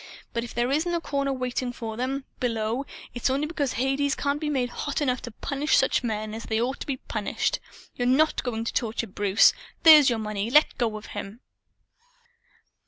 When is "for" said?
1.71-1.95